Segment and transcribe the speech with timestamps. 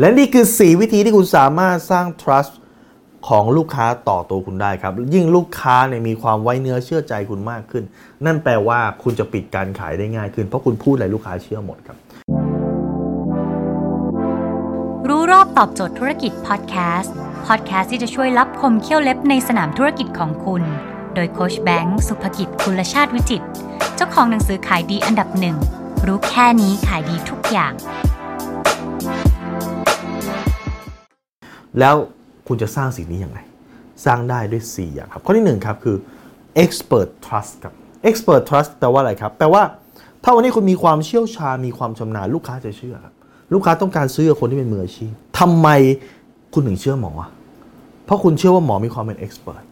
[0.00, 2.52] และนี่คือ 4 วิธีที่คุณสามารถสร้าง trust
[3.28, 7.84] ของลูกค้าต่อตัวคุณได้ครับ ยิ่งลูกค้าเนี่ยมีความไว้เนื้อเชื่อใจคุณมากขึ้น
[8.26, 11.96] นั่นแปลว่าคุณจะปิดการขายได้ง่ายขึ้น เพราะคุณพูดอะไรลูกค้าเชื่อหมดครับ
[15.08, 17.14] รู้รอบตอบโจทย์ธุรกิจพอดแคสต์
[17.46, 20.62] พอดแคสต์ที่จะช่วยรับคมเขี้ยวเล็บในสนามธุรกิจของคุณ
[21.14, 23.42] โดยโคชแบงค์สุภกิจคุณชาติวิจิต
[23.96, 25.56] เจ้าของหนังสือขายดีอันดับหนึ่ง
[26.06, 27.72] รู้แค่นี้ขายดีทุกอย่าง
[31.78, 31.94] แล้ว
[32.48, 33.38] คุณจะสร้างสิ่งนี้อย่างไร
[34.04, 35.96] สร้างได้ด้วย 4 อย่างครับ ข้อที่ 1 ครับ คือ
[36.64, 37.74] expert trust ครับ
[38.08, 39.62] expert trust แปลว่าอะไรครับ แปลว่า
[40.24, 43.14] ถ้าวันนี้คุณมีความเชี่ยวชาญ มีความชำนาญลูกค้าจะเชื่อครับ
[43.54, 45.68] ลูกค้าต้องการซื้อคนที่เป็นมืออาชีพทำไม
[46.54, 47.12] คุณถึงเชื่อหมอ
[48.04, 49.62] เพราะคุณเชื่อว่าหมอมีความเป็น expert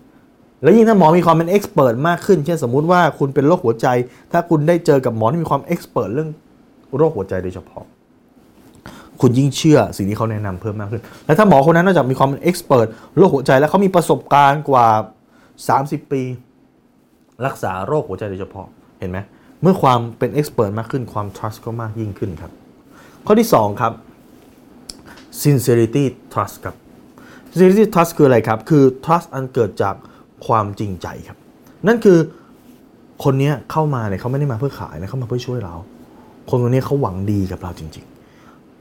[0.62, 3.86] แล้วยิ่งถ้าหมอมีความเป็น expert มากขึ้น เช่นสมมุติว่าคุณเป็นโรคหัวใจ
[4.32, 6.30] ถ้าคุณได้เจอกับหมอที่มีความ expert เรื่อง
[6.96, 7.84] โรคหัวใจโดยเฉพาะ
[9.20, 12.86] คุณยิ่งเชื่อสิ่งที่เขาแนะนำเพิ่มมากขึ้น และถ้าหมอคนนั้นนอกจากมีความเป็นเอ็กซ์เพรส
[13.16, 14.88] โรคหัวใจแล้วเขามีประสบการณ์กว่า
[15.48, 16.22] 30 ปี
[17.46, 18.66] รักษาโรคหัวใจโดยเฉพาะ
[19.00, 19.18] เห็นไหม
[19.62, 22.52] เมื่อความเป็นเอ็กซ์เพรสมากขึ้นความ trust ก็มากยิ่งขึ้นครับ
[23.26, 23.92] ข้อที่ 2 ครับ
[25.42, 26.76] sincerity trust ครับ
[27.50, 29.94] sincerity trust คืออะไรครับ คือ trust อันเกิดจาก
[30.46, 31.38] ความจริงใจครับ
[31.86, 32.18] นั่นคือ
[33.24, 35.74] คนนี้เข้ามาเนี่ยเขาไม่ได้มาเพื่อขายนะเขามาเพื่อช่วยเรา
[36.48, 38.17] คนคนนี้เขาหวังดีกับเราจริง ๆ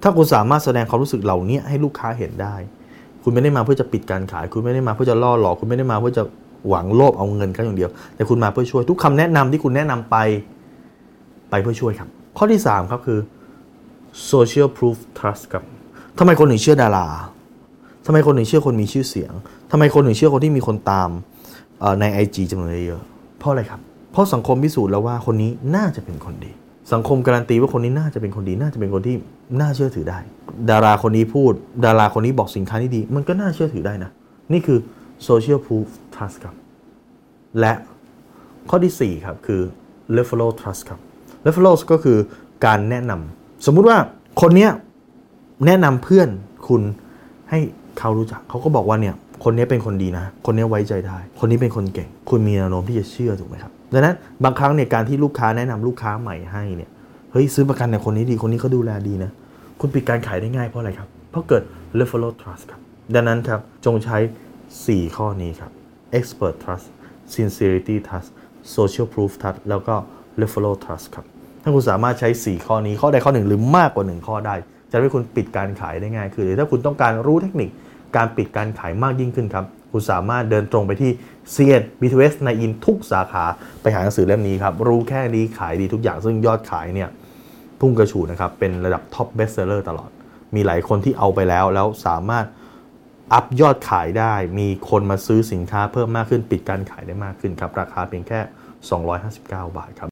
[0.03, 2.56] ถ้าคุณสามารถแสดงความรู้สึกเหล่านี้ให้ลูกค้าเห็นได้
[3.23, 6.23] คุณไม่ได้มาเพื่อจะปิดการขาย คุณไม่ได้มาเพื่อจะล่อหลอก คุณไม่ได้มาเพื่อจะ
[6.70, 10.16] หวังโลภเอาเงินเขาอย่างเดียว แต่คุณมาเพื่อช่วยทุกคำแนะนำที่คุณแนะนำไป
[11.50, 13.20] ไปเพื่อช่วยครับ ข้อที่ 3 ครับคือ
[14.31, 15.64] social proof trust ครับ
[16.20, 17.08] ทำไมคนถึงเชื่อดารา
[18.06, 19.34] ทำไมคนถึงเชื่อคนมีชื่อเสียง
[19.72, 21.09] ทำไมคนถึงเชื่อคนที่มีคนตาม
[21.80, 23.02] เอ่อใน IG จำนวนเยอะ
[23.39, 26.52] เพราะอะไรครับ เพราะสังคมพิสูจน์แล้วว่าคนนี้น่าจะเป็นคนดี
[26.93, 29.16] สังคมการันตีว่าคนนี้น่าจะเป็นคนดีน่าจะเป็นคนที่
[29.59, 30.19] น่าเชื่อถือได้
[30.69, 31.53] ดาราคนนี้พูด
[31.85, 34.11] ดาราคนนี้บอกสินค้าที่ดี มันก็น่าเชื่อถือได้นะ
[34.53, 34.80] นี่คือ
[35.27, 36.55] social proof trust ครับ
[37.59, 37.73] และ
[38.69, 39.61] ข้อที่ 4 ครับ คือ
[40.17, 40.99] referral trust ครับ
[41.45, 42.17] referral ก็คือ
[42.65, 43.97] การแนะนำสมมุติว่า
[44.42, 44.71] คนเนี้ย
[45.65, 46.30] แนะนำเพื่อน
[46.67, 46.81] คุณ
[47.49, 47.59] ให้
[47.99, 56.89] เขารู้จัก เขาก็บอกว่าเนี่ย คนนี้เป็นคนดีนะ คนนี้ไว้ใจได้ คนนี้เป็นคนเก่ง คุณมีแนวโน้มที่จะเชื่อถูกไหมครับดังนั้นบางครั้งเนี่ยการที่ลูกค้าแนะนำลูกค้าใหม่ให้เนี่ย
[57.31, 59.31] เฮ้ยซื้อประกันในคนนี้ดีคนนี้เขาดูแลดีนะ
[59.80, 61.64] คุณปิดการขายได้ง่ายเพราะอะไรครับ เพราะเกิด
[61.99, 62.81] referral trust ครับ
[63.15, 64.17] ดังนั้นครับจงใช้
[64.67, 65.71] 4 ข้อนี้ครับ
[66.17, 66.87] expert trust
[67.33, 68.30] sincerity trust
[68.76, 69.95] social proof trust แล้วก็
[70.42, 71.26] referral trust ครับ
[71.64, 74.55] ถ้าคุณสามารถใช้ 4 ข้อนี้ข้อใดข้อหนึ่งหรือมากกว่า 1 ข้อได้
[74.89, 77.70] จะทำให้คุณปิดการขายได้ง่ายขึ้นหรือถ้าคุณต้องการรู้เทคนิค
[78.16, 81.12] การปิดการขายมากยิ่งขึ้นครับ คุณสามารถเดินตรงไปที่
[81.54, 81.66] c ี
[82.00, 83.45] B2S ในอินทุกสาขา
[83.82, 87.10] ไปหาหนังสือเล่มนี้ครับ รู้แค่นี้ขายดีทุกอย่างซึ่งยอดขายเนี่ย
[87.80, 90.10] พุ่งกระฉูดนะครับ เป็นระดับ top bestseller ตลอด
[90.56, 92.45] มีหลายคนที่เอาไปแล้วแล้วสามารถ
[93.33, 98.39] up ยอดขายได้ มีคนมาซื้อสินค้าเพิ่มมากขึ้น ปิดการขายได้มากขึ้นครับ ราคาเพียงแค่
[99.10, 100.06] 259 บาทครับ